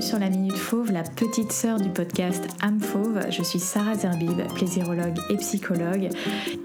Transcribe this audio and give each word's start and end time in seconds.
sur 0.00 0.18
la 0.18 0.28
Minute 0.28 0.56
Fauve, 0.56 0.92
la 0.92 1.02
petite 1.02 1.52
sœur 1.52 1.80
du 1.80 1.88
podcast 1.88 2.44
Âme 2.60 2.80
Fauve. 2.80 3.20
Je 3.30 3.42
suis 3.42 3.58
Sarah 3.58 3.94
Zerbib, 3.94 4.40
plaisirologue 4.54 5.18
et 5.30 5.36
psychologue. 5.36 6.08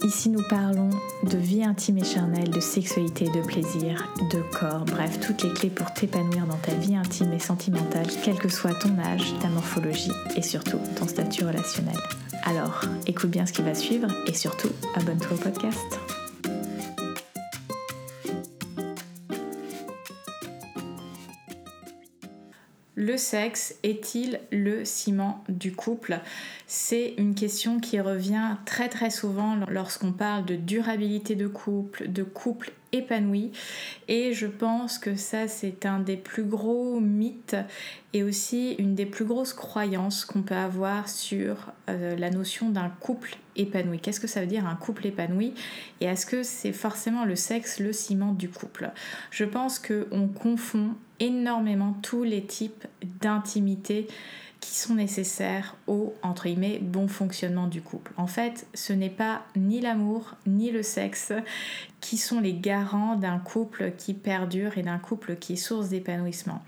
Ici, 0.03 0.29
nous 0.29 0.43
parlons 0.49 0.89
de 1.23 1.37
vie 1.37 1.63
intime 1.63 1.99
et 1.99 2.03
charnelle, 2.03 2.49
de 2.49 2.59
sexualité, 2.59 3.25
de 3.25 3.45
plaisir, 3.45 4.07
de 4.31 4.41
corps, 4.57 4.85
bref, 4.85 5.19
toutes 5.19 5.43
les 5.43 5.53
clés 5.53 5.69
pour 5.69 5.91
t'épanouir 5.93 6.45
dans 6.45 6.57
ta 6.57 6.73
vie 6.73 6.95
intime 6.95 7.31
et 7.33 7.39
sentimentale, 7.39 8.07
quel 8.23 8.35
que 8.35 8.49
soit 8.49 8.73
ton 8.73 8.97
âge, 8.99 9.33
ta 9.39 9.49
morphologie 9.49 10.11
et 10.35 10.41
surtout 10.41 10.79
ton 10.97 11.07
statut 11.07 11.45
relationnel. 11.45 11.97
Alors, 12.43 12.81
écoute 13.07 13.29
bien 13.29 13.45
ce 13.45 13.53
qui 13.53 13.61
va 13.61 13.73
suivre 13.73 14.07
et 14.27 14.33
surtout, 14.33 14.71
abonne-toi 14.95 15.35
au 15.35 15.39
podcast. 15.39 15.99
Le 23.01 23.17
sexe 23.17 23.73
est-il 23.81 24.39
le 24.51 24.85
ciment 24.85 25.43
du 25.49 25.73
couple? 25.73 26.19
C'est 26.67 27.15
une 27.17 27.33
question 27.33 27.79
qui 27.79 27.99
revient 27.99 28.57
très 28.67 28.89
très 28.89 29.09
souvent 29.09 29.57
lorsqu'on 29.69 30.11
parle 30.11 30.45
de 30.45 30.55
durabilité 30.55 31.33
de 31.33 31.47
couple, 31.47 32.11
de 32.11 32.21
couple 32.21 32.71
épanoui. 32.91 33.51
Et 34.07 34.33
je 34.33 34.47
pense 34.47 34.97
que 34.97 35.15
ça 35.15 35.47
c'est 35.47 35.85
un 35.85 35.99
des 35.99 36.17
plus 36.17 36.43
gros 36.43 36.99
mythes 36.99 37.55
et 38.13 38.23
aussi 38.23 38.73
une 38.73 38.95
des 38.95 39.05
plus 39.05 39.25
grosses 39.25 39.53
croyances 39.53 40.25
qu'on 40.25 40.41
peut 40.41 40.55
avoir 40.55 41.07
sur 41.07 41.71
euh, 41.89 42.15
la 42.15 42.29
notion 42.29 42.69
d'un 42.69 42.89
couple 42.89 43.37
épanoui. 43.55 43.99
Qu'est-ce 43.99 44.19
que 44.19 44.27
ça 44.27 44.41
veut 44.41 44.47
dire 44.47 44.65
un 44.65 44.75
couple 44.75 45.07
épanoui? 45.07 45.53
Et 46.01 46.05
est-ce 46.05 46.25
que 46.25 46.43
c'est 46.43 46.73
forcément 46.73 47.25
le 47.25 47.35
sexe 47.35 47.79
le 47.79 47.93
ciment 47.93 48.33
du 48.33 48.49
couple? 48.49 48.91
Je 49.29 49.45
pense 49.45 49.79
qu'on 49.79 50.27
confond 50.27 50.95
énormément 51.19 51.95
tous 52.01 52.23
les 52.23 52.43
types 52.43 52.85
d'intimité 53.21 54.07
qui 54.61 54.75
sont 54.75 54.93
nécessaires 54.93 55.75
au 55.87 56.13
entre 56.21 56.45
guillemets 56.45 56.79
bon 56.79 57.07
fonctionnement 57.07 57.67
du 57.67 57.81
couple. 57.81 58.13
En 58.15 58.27
fait, 58.27 58.67
ce 58.75 58.93
n'est 58.93 59.09
pas 59.09 59.41
ni 59.55 59.81
l'amour 59.81 60.35
ni 60.45 60.71
le 60.71 60.83
sexe 60.83 61.33
qui 61.99 62.17
sont 62.17 62.39
les 62.39 62.53
garants 62.53 63.15
d'un 63.15 63.39
couple 63.39 63.91
qui 63.97 64.13
perdure 64.13 64.77
et 64.77 64.83
d'un 64.83 64.99
couple 64.99 65.35
qui 65.35 65.53
est 65.53 65.57
source 65.57 65.89
d'épanouissement. 65.89 66.63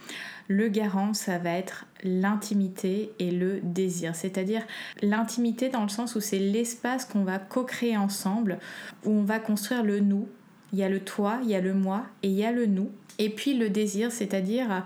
Le 0.48 0.68
garant, 0.68 1.14
ça 1.14 1.38
va 1.38 1.52
être 1.52 1.86
l'intimité 2.04 3.14
et 3.20 3.32
le 3.32 3.62
désir, 3.62 4.16
c'est-à-dire 4.16 4.64
l'intimité 5.02 5.70
dans 5.70 5.84
le 5.84 5.90
sens 5.90 6.16
où 6.16 6.20
c'est 6.20 6.40
l'espace 6.40 7.06
qu'on 7.06 7.24
va 7.24 7.40
co-créer 7.40 7.96
ensemble, 7.96 8.60
où 9.06 9.12
on 9.12 9.24
va 9.24 9.40
construire 9.40 9.84
le 9.84 10.00
nous. 10.00 10.28
Il 10.74 10.80
y 10.80 10.84
a 10.84 10.90
le 10.90 11.00
toi, 11.00 11.40
il 11.44 11.50
y 11.50 11.56
a 11.56 11.62
le 11.62 11.74
moi 11.74 12.06
et 12.24 12.28
il 12.28 12.34
y 12.34 12.44
a 12.44 12.52
le 12.52 12.66
nous. 12.66 12.92
Et 13.20 13.30
puis 13.30 13.54
le 13.54 13.70
désir, 13.70 14.12
c'est-à-dire 14.12 14.84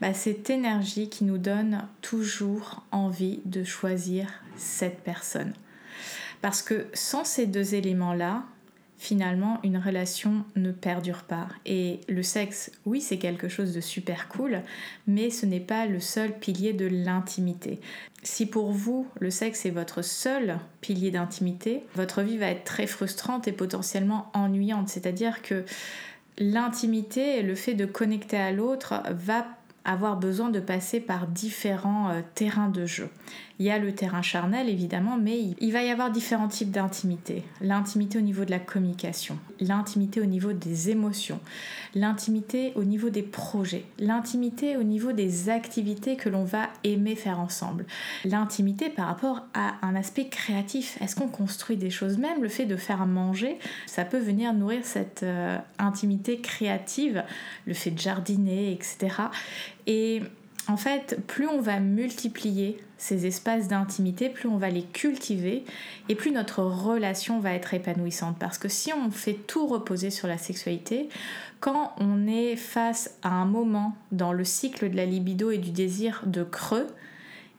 bah, 0.00 0.12
cette 0.12 0.50
énergie 0.50 1.08
qui 1.08 1.24
nous 1.24 1.38
donne 1.38 1.86
toujours 2.02 2.82
envie 2.90 3.40
de 3.44 3.62
choisir 3.62 4.28
cette 4.56 5.00
personne. 5.00 5.52
Parce 6.42 6.60
que 6.60 6.86
sans 6.92 7.24
ces 7.24 7.46
deux 7.46 7.74
éléments-là, 7.74 8.44
finalement, 8.98 9.60
une 9.62 9.78
relation 9.78 10.44
ne 10.56 10.72
perdure 10.72 11.22
pas. 11.22 11.48
Et 11.64 12.00
le 12.08 12.22
sexe, 12.22 12.72
oui, 12.84 13.00
c'est 13.00 13.18
quelque 13.18 13.48
chose 13.48 13.72
de 13.72 13.80
super 13.80 14.28
cool, 14.28 14.62
mais 15.06 15.30
ce 15.30 15.46
n'est 15.46 15.60
pas 15.60 15.86
le 15.86 16.00
seul 16.00 16.36
pilier 16.36 16.72
de 16.72 16.86
l'intimité. 16.86 17.80
Si 18.24 18.46
pour 18.46 18.72
vous, 18.72 19.06
le 19.20 19.30
sexe 19.30 19.64
est 19.64 19.70
votre 19.70 20.02
seul 20.02 20.58
pilier 20.80 21.12
d'intimité, 21.12 21.84
votre 21.94 22.22
vie 22.22 22.36
va 22.36 22.46
être 22.46 22.64
très 22.64 22.88
frustrante 22.88 23.46
et 23.46 23.52
potentiellement 23.52 24.30
ennuyante. 24.34 24.88
C'est-à-dire 24.88 25.42
que 25.42 25.64
l'intimité 26.36 27.38
et 27.38 27.42
le 27.42 27.54
fait 27.54 27.74
de 27.74 27.86
connecter 27.86 28.36
à 28.36 28.50
l'autre 28.50 29.02
va 29.10 29.46
avoir 29.84 30.18
besoin 30.18 30.50
de 30.50 30.60
passer 30.60 31.00
par 31.00 31.26
différents 31.26 32.10
euh, 32.10 32.20
terrains 32.34 32.68
de 32.68 32.84
jeu. 32.84 33.08
Il 33.58 33.66
y 33.66 33.70
a 33.70 33.78
le 33.78 33.92
terrain 33.92 34.22
charnel 34.22 34.68
évidemment, 34.68 35.18
mais 35.20 35.40
il 35.58 35.72
va 35.72 35.82
y 35.82 35.90
avoir 35.90 36.12
différents 36.12 36.46
types 36.46 36.70
d'intimité. 36.70 37.42
L'intimité 37.60 38.18
au 38.18 38.20
niveau 38.20 38.44
de 38.44 38.50
la 38.52 38.60
communication, 38.60 39.38
l'intimité 39.60 40.20
au 40.20 40.26
niveau 40.26 40.52
des 40.52 40.90
émotions, 40.90 41.40
l'intimité 41.94 42.72
au 42.76 42.84
niveau 42.84 43.10
des 43.10 43.22
projets, 43.22 43.84
l'intimité 43.98 44.76
au 44.76 44.84
niveau 44.84 45.10
des 45.12 45.48
activités 45.48 46.14
que 46.16 46.28
l'on 46.28 46.44
va 46.44 46.68
aimer 46.84 47.16
faire 47.16 47.40
ensemble, 47.40 47.84
l'intimité 48.24 48.90
par 48.90 49.06
rapport 49.06 49.46
à 49.54 49.74
un 49.82 49.96
aspect 49.96 50.28
créatif. 50.28 50.96
Est-ce 51.00 51.16
qu'on 51.16 51.28
construit 51.28 51.76
des 51.76 51.90
choses 51.90 52.18
Même 52.18 52.42
le 52.42 52.48
fait 52.48 52.66
de 52.66 52.76
faire 52.76 53.06
manger, 53.06 53.58
ça 53.86 54.04
peut 54.04 54.18
venir 54.18 54.52
nourrir 54.52 54.84
cette 54.84 55.24
euh, 55.24 55.58
intimité 55.78 56.40
créative, 56.40 57.24
le 57.66 57.74
fait 57.74 57.90
de 57.90 57.98
jardiner, 57.98 58.72
etc. 58.72 59.16
Et 59.86 60.22
en 60.68 60.76
fait, 60.76 61.18
plus 61.26 61.48
on 61.48 61.60
va 61.60 61.80
multiplier 61.80 62.78
ces 62.98 63.26
espaces 63.26 63.68
d'intimité, 63.68 64.28
plus 64.28 64.48
on 64.48 64.58
va 64.58 64.68
les 64.68 64.82
cultiver 64.82 65.64
et 66.10 66.14
plus 66.14 66.30
notre 66.30 66.62
relation 66.62 67.40
va 67.40 67.54
être 67.54 67.72
épanouissante. 67.72 68.38
Parce 68.38 68.58
que 68.58 68.68
si 68.68 68.92
on 68.92 69.10
fait 69.10 69.34
tout 69.46 69.66
reposer 69.66 70.10
sur 70.10 70.28
la 70.28 70.36
sexualité, 70.36 71.08
quand 71.60 71.94
on 71.98 72.26
est 72.26 72.56
face 72.56 73.16
à 73.22 73.30
un 73.30 73.46
moment 73.46 73.94
dans 74.12 74.34
le 74.34 74.44
cycle 74.44 74.90
de 74.90 74.96
la 74.96 75.06
libido 75.06 75.50
et 75.50 75.58
du 75.58 75.70
désir 75.70 76.22
de 76.26 76.44
creux, 76.44 76.86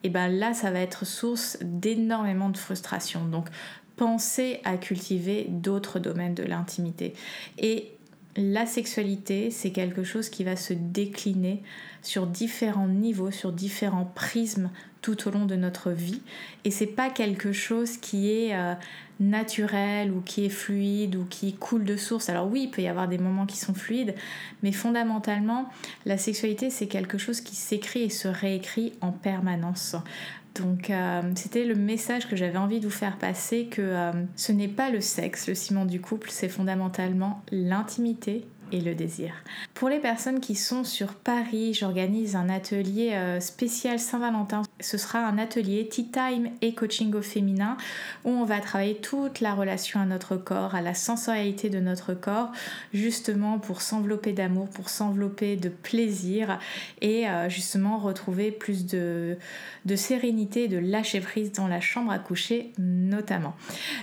et 0.02 0.08
eh 0.08 0.10
ben 0.10 0.30
là, 0.30 0.54
ça 0.54 0.72
va 0.72 0.80
être 0.80 1.06
source 1.06 1.58
d'énormément 1.62 2.50
de 2.50 2.58
frustration. 2.58 3.26
Donc, 3.26 3.50
pensez 3.98 4.62
à 4.64 4.78
cultiver 4.78 5.48
d'autres 5.50 6.00
domaines 6.00 6.36
de 6.36 6.44
l'intimité. 6.44 7.14
Et 7.58 7.99
la 8.36 8.66
sexualité, 8.66 9.52
c'est 9.52 9.72
quelque 9.72 10.04
chose 10.04 10.30
qui 10.30 10.44
va 10.44 10.56
se 10.56 10.74
décliner 10.74 11.62
sur 12.02 12.28
différents 12.28 12.88
niveaux, 12.88 13.32
sur 13.32 13.52
différents 13.52 14.06
prismes 14.06 14.70
tout 15.02 15.28
au 15.28 15.32
long 15.32 15.46
de 15.46 15.56
notre 15.56 15.92
vie. 15.92 16.22
Et 16.64 16.72
c'est 16.72 16.86
pas 16.88 17.10
quelque 17.10 17.52
chose 17.52 17.98
qui 17.98 18.32
est 18.32 18.56
euh, 18.56 18.74
naturel 19.20 20.12
ou 20.12 20.22
qui 20.22 20.46
est 20.46 20.50
fluide 20.50 21.16
ou 21.16 21.26
qui 21.26 21.54
coule 21.54 21.84
de 21.84 21.98
source. 21.98 22.30
Alors 22.30 22.48
oui, 22.48 22.64
il 22.64 22.72
peut 22.72 22.82
y 22.82 22.88
avoir 22.88 23.08
des 23.08 23.18
moments 23.18 23.46
qui 23.46 23.58
sont 23.58 23.74
fluides, 23.74 24.16
mais 24.64 24.72
fondamentalement, 24.72 25.70
la 26.06 26.18
sexualité, 26.18 26.70
c'est 26.70 26.88
quelque 26.88 27.18
chose 27.18 27.42
qui 27.42 27.56
s'écrit 27.56 28.04
et 28.04 28.10
se 28.10 28.28
réécrit 28.28 28.94
en 29.02 29.12
permanence. 29.12 29.96
Donc 30.56 30.90
euh, 30.90 31.22
c'était 31.36 31.64
le 31.64 31.76
message 31.76 32.28
que 32.28 32.36
j'avais 32.36 32.58
envie 32.58 32.80
de 32.80 32.86
vous 32.86 32.92
faire 32.92 33.18
passer 33.18 33.66
que 33.66 33.82
euh, 33.82 34.12
ce 34.36 34.52
n'est 34.52 34.68
pas 34.68 34.90
le 34.90 35.00
sexe, 35.00 35.48
le 35.48 35.56
ciment 35.56 35.86
du 35.86 36.02
couple, 36.02 36.30
c'est 36.32 36.50
fondamentalement 36.50 37.44
l'intimité 37.52 38.46
et 38.72 38.82
le 38.82 38.96
désir. 38.96 39.34
Pour 39.74 39.90
les 39.90 40.00
personnes 40.00 40.40
qui 40.40 40.56
sont 40.56 40.84
sur 40.84 41.14
Paris, 41.14 41.74
j'organise 41.74 42.36
un 42.36 42.50
atelier 42.50 43.12
euh, 43.14 43.40
spécial 43.40 44.00
Saint-Valentin. 44.00 44.64
Ce 44.80 44.98
sera 44.98 45.20
un 45.20 45.38
atelier 45.38 45.88
Tea 45.88 46.10
Time 46.12 46.50
et 46.62 46.74
coaching 46.74 47.14
au 47.14 47.22
féminin 47.22 47.78
où 48.26 48.30
on 48.30 48.46
va 48.46 48.60
travailler 48.60 48.96
toute 48.96 49.40
la 49.40 49.54
relation 49.54 50.00
à 50.00 50.06
notre 50.06 50.38
corps, 50.38 50.76
à 50.76 50.82
la 50.82 50.94
sensorialité 50.94 51.70
de 51.70 51.80
notre 51.80 52.14
corps, 52.14 52.52
justement 52.94 53.60
pour 53.60 53.82
s'envelopper 53.82 54.34
d'amour, 54.34 54.70
pour 54.70 54.90
s'envelopper 54.90 55.56
de 55.56 55.70
plaisir 55.70 56.60
et 57.02 57.28
euh, 57.28 57.50
justement 57.50 57.98
retrouver 57.98 58.52
plus 58.52 58.86
de, 58.86 59.38
de 59.86 59.96
sérénité 59.96 60.68
de 60.68 60.78
lâcher 60.78 61.22
prise 61.22 61.52
dans 61.52 61.68
la 61.68 61.82
chambre 61.82 62.12
à 62.12 62.20
coucher 62.20 62.72
notamment. 62.78 63.56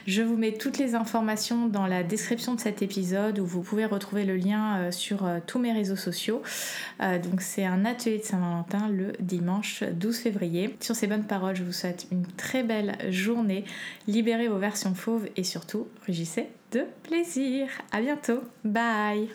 Je 0.07 0.23
vous 0.23 0.37
mets 0.37 0.53
toutes 0.53 0.79
les 0.79 0.95
informations 0.95 1.67
dans 1.67 1.87
la 1.87 2.03
description 2.03 2.55
de 2.55 2.61
cet 2.61 2.83
épisode 2.83 3.39
où 3.39 3.47
vous 3.47 3.63
pouvez 3.63 3.85
retrouver 3.85 4.25
le 4.25 4.37
lien 4.37 4.56
euh, 4.57 4.91
sur 4.91 5.25
euh, 5.25 5.39
tous 5.47 5.59
mes 5.59 5.73
réseaux 5.73 5.97
sociaux. 5.97 6.43
Euh, 7.03 7.19
donc 7.19 7.41
c'est 7.41 7.65
un 7.65 7.85
atelier 7.85 8.19
de 8.19 8.25
Saint-Valentin 8.25 8.89
le 8.89 9.13
dimanche 9.21 9.83
12 9.83 10.19
février. 10.19 10.77
Sur 10.81 10.95
ces 10.95 11.07
bonnes 11.07 11.27
paroles, 11.27 11.57
je 11.57 11.63
vous 11.63 11.73
souhaite 11.73 12.07
une 12.11 12.27
très 12.27 12.63
belle 12.63 12.97
journée. 13.11 13.65
Libérez 14.07 14.49
vos 14.49 14.59
versions 14.59 14.95
fauves 14.95 15.29
et 15.37 15.45
surtout, 15.45 15.89
rugissez 16.07 16.49
de 16.73 16.85
plaisir. 17.03 17.69
À 17.93 18.01
bientôt. 18.01 18.41
Bye. 18.65 19.29